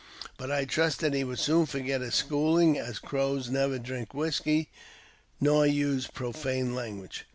[0.35, 4.71] But I trusted he would soon forget his schooling, as the Crows never drink whisky,
[5.39, 7.25] nor use proT fane language.